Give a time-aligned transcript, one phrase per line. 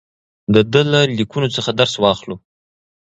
[0.53, 2.35] د ده له لیکنو څخه درس واخلو.